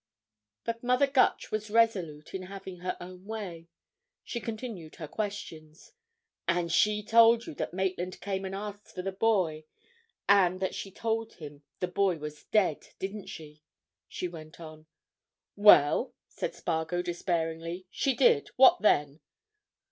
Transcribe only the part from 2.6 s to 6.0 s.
her own way. She continued her questions: